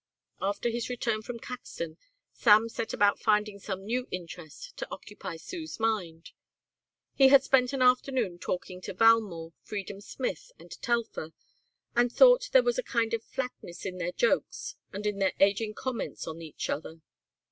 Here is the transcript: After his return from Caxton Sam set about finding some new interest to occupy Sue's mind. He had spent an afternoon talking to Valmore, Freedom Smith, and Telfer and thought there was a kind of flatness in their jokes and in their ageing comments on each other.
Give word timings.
After 0.41 0.71
his 0.71 0.89
return 0.89 1.21
from 1.21 1.37
Caxton 1.37 1.99
Sam 2.33 2.69
set 2.69 2.91
about 2.91 3.19
finding 3.19 3.59
some 3.59 3.85
new 3.85 4.07
interest 4.09 4.75
to 4.77 4.87
occupy 4.89 5.37
Sue's 5.37 5.79
mind. 5.79 6.31
He 7.13 7.27
had 7.27 7.43
spent 7.43 7.71
an 7.71 7.83
afternoon 7.83 8.39
talking 8.39 8.81
to 8.81 8.95
Valmore, 8.95 9.53
Freedom 9.61 10.01
Smith, 10.01 10.51
and 10.57 10.71
Telfer 10.81 11.33
and 11.95 12.11
thought 12.11 12.49
there 12.51 12.63
was 12.63 12.79
a 12.79 12.83
kind 12.83 13.13
of 13.13 13.23
flatness 13.23 13.85
in 13.85 13.99
their 13.99 14.11
jokes 14.11 14.75
and 14.91 15.05
in 15.05 15.19
their 15.19 15.33
ageing 15.39 15.75
comments 15.75 16.25
on 16.27 16.41
each 16.41 16.67
other. 16.71 17.01